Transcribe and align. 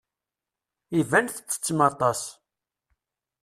Iban 0.99 1.27
ttettem 1.29 1.79
aṭas. 1.89 2.21